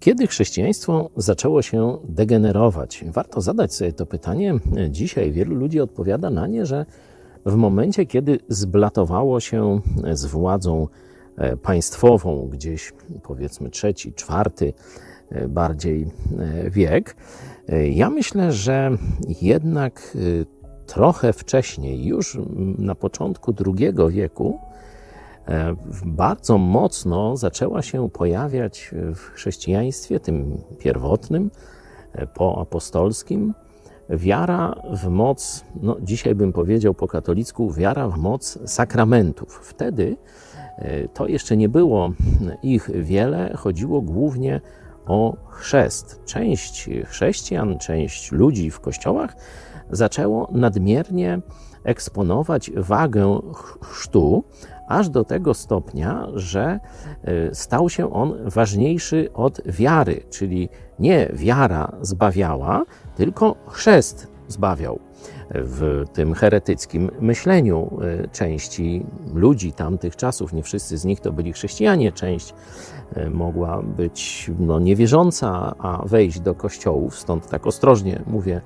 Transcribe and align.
Kiedy 0.00 0.26
chrześcijaństwo 0.26 1.10
zaczęło 1.16 1.62
się 1.62 1.98
degenerować? 2.04 3.04
Warto 3.06 3.40
zadać 3.40 3.74
sobie 3.74 3.92
to 3.92 4.06
pytanie. 4.06 4.54
Dzisiaj 4.90 5.32
wielu 5.32 5.54
ludzi 5.54 5.80
odpowiada 5.80 6.30
na 6.30 6.46
nie, 6.46 6.66
że 6.66 6.86
w 7.46 7.54
momencie, 7.54 8.06
kiedy 8.06 8.38
zblatowało 8.48 9.40
się 9.40 9.80
z 10.12 10.26
władzą 10.26 10.88
e, 11.36 11.56
państwową, 11.56 12.48
gdzieś 12.48 12.92
powiedzmy 13.22 13.70
trzeci, 13.70 14.12
czwarty 14.12 14.72
e, 15.30 15.48
bardziej 15.48 16.06
e, 16.38 16.70
wiek, 16.70 17.16
ja 17.90 18.10
myślę, 18.10 18.52
że 18.52 18.90
jednak 19.42 20.16
trochę 20.86 21.32
wcześniej, 21.32 22.04
już 22.04 22.38
na 22.78 22.94
początku 22.94 23.54
II 23.66 23.94
wieku, 24.08 24.58
bardzo 26.06 26.58
mocno 26.58 27.36
zaczęła 27.36 27.82
się 27.82 28.10
pojawiać 28.10 28.90
w 29.14 29.18
chrześcijaństwie, 29.18 30.20
tym 30.20 30.58
pierwotnym, 30.78 31.50
e, 32.12 32.26
poapostolskim, 32.26 33.54
wiara 34.10 34.74
w 34.92 35.08
moc, 35.08 35.64
no 35.82 35.96
dzisiaj 36.02 36.34
bym 36.34 36.52
powiedział 36.52 36.94
po 36.94 37.08
katolicku, 37.08 37.72
wiara 37.72 38.08
w 38.08 38.18
moc 38.18 38.58
sakramentów. 38.66 39.60
Wtedy 39.62 40.16
e, 40.78 41.08
to 41.08 41.26
jeszcze 41.26 41.56
nie 41.56 41.68
było 41.68 42.10
ich 42.62 42.90
wiele, 42.94 43.54
chodziło 43.56 44.00
głównie 44.00 44.60
o 45.06 45.36
chrzest. 45.48 46.24
Część 46.24 46.90
chrześcijan, 47.06 47.78
część 47.78 48.32
ludzi 48.32 48.70
w 48.70 48.80
kościołach 48.80 49.36
zaczęło 49.90 50.48
nadmiernie 50.52 51.40
eksponować 51.84 52.70
wagę 52.76 53.40
chrztu, 53.82 54.44
aż 54.88 55.08
do 55.08 55.24
tego 55.24 55.54
stopnia, 55.54 56.26
że 56.34 56.80
e, 57.24 57.54
stał 57.54 57.90
się 57.90 58.12
on 58.12 58.34
ważniejszy 58.44 59.28
od 59.34 59.60
wiary, 59.66 60.20
czyli 60.30 60.68
nie 60.98 61.28
wiara 61.32 61.92
zbawiała, 62.00 62.84
tylko 63.16 63.56
chrzest 63.66 64.28
zbawiał. 64.48 64.98
W 65.50 66.04
tym 66.12 66.34
heretyckim 66.34 67.10
myśleniu 67.20 67.98
e, 68.00 68.28
części 68.28 69.06
ludzi 69.34 69.72
tamtych 69.72 70.16
czasów, 70.16 70.52
nie 70.52 70.62
wszyscy 70.62 70.98
z 70.98 71.04
nich 71.04 71.20
to 71.20 71.32
byli 71.32 71.52
chrześcijanie, 71.52 72.12
część 72.12 72.54
e, 73.14 73.30
mogła 73.30 73.82
być 73.82 74.50
no, 74.58 74.78
niewierząca, 74.78 75.74
a 75.78 76.02
wejść 76.06 76.40
do 76.40 76.54
kościołów, 76.54 77.18
stąd 77.18 77.48
tak 77.48 77.66
ostrożnie 77.66 78.22
mówię, 78.26 78.60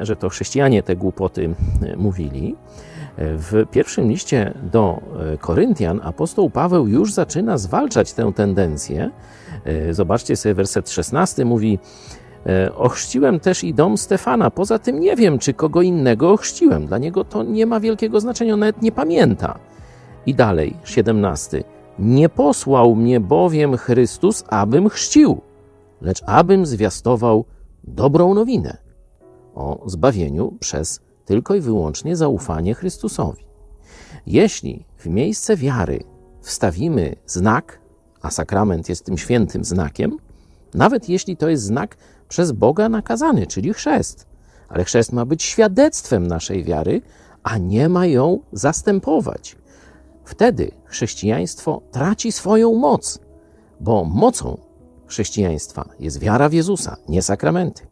że 0.00 0.16
to 0.16 0.28
chrześcijanie 0.28 0.82
te 0.82 0.96
głupoty 0.96 1.54
mówili. 1.96 2.56
W 3.18 3.64
pierwszym 3.70 4.08
liście 4.08 4.54
do 4.72 5.00
e, 5.34 5.38
Koryntian 5.38 6.00
apostoł 6.02 6.50
Paweł 6.50 6.88
już 6.88 7.12
zaczyna 7.12 7.58
zwalczać 7.58 8.12
tę 8.12 8.32
tendencję. 8.36 9.10
E, 9.64 9.94
zobaczcie 9.94 10.36
sobie 10.36 10.54
werset 10.54 10.90
16 10.90 11.44
mówi 11.44 11.78
e, 12.46 12.74
Ochrzciłem 12.74 13.40
też 13.40 13.64
i 13.64 13.74
dom 13.74 13.98
Stefana. 13.98 14.50
Poza 14.50 14.78
tym 14.78 15.00
nie 15.00 15.16
wiem, 15.16 15.38
czy 15.38 15.54
kogo 15.54 15.82
innego 15.82 16.32
ochrzciłem. 16.32 16.86
Dla 16.86 16.98
niego 16.98 17.24
to 17.24 17.42
nie 17.42 17.66
ma 17.66 17.80
wielkiego 17.80 18.20
znaczenia, 18.20 18.56
nawet 18.56 18.82
nie 18.82 18.92
pamięta. 18.92 19.58
I 20.26 20.34
dalej, 20.34 20.76
17. 20.84 21.64
Nie 21.98 22.28
posłał 22.28 22.94
mnie 22.96 23.20
bowiem 23.20 23.76
Chrystus, 23.76 24.44
abym 24.48 24.88
chrzcił, 24.88 25.40
lecz 26.00 26.22
abym 26.26 26.66
zwiastował 26.66 27.44
dobrą 27.84 28.34
nowinę 28.34 28.91
o 29.54 29.82
zbawieniu 29.86 30.52
przez 30.60 31.00
tylko 31.24 31.54
i 31.54 31.60
wyłącznie 31.60 32.16
zaufanie 32.16 32.74
Chrystusowi. 32.74 33.44
Jeśli 34.26 34.84
w 34.98 35.06
miejsce 35.06 35.56
wiary 35.56 36.04
wstawimy 36.40 37.16
znak, 37.26 37.78
a 38.22 38.30
sakrament 38.30 38.88
jest 38.88 39.04
tym 39.04 39.18
świętym 39.18 39.64
znakiem, 39.64 40.16
nawet 40.74 41.08
jeśli 41.08 41.36
to 41.36 41.48
jest 41.48 41.64
znak 41.64 41.96
przez 42.28 42.52
Boga 42.52 42.88
nakazany, 42.88 43.46
czyli 43.46 43.72
chrzest, 43.72 44.26
ale 44.68 44.84
chrzest 44.84 45.12
ma 45.12 45.24
być 45.24 45.42
świadectwem 45.42 46.26
naszej 46.26 46.64
wiary, 46.64 47.02
a 47.42 47.58
nie 47.58 47.88
ma 47.88 48.06
ją 48.06 48.38
zastępować. 48.52 49.56
Wtedy 50.24 50.70
chrześcijaństwo 50.84 51.82
traci 51.90 52.32
swoją 52.32 52.74
moc, 52.74 53.18
bo 53.80 54.04
mocą 54.04 54.58
chrześcijaństwa 55.06 55.88
jest 56.00 56.18
wiara 56.18 56.48
w 56.48 56.52
Jezusa, 56.52 56.96
nie 57.08 57.22
sakramenty. 57.22 57.91